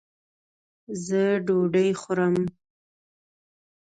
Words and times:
ځه 1.05 1.23
ډوډي 1.45 1.87
خورم 2.01 2.35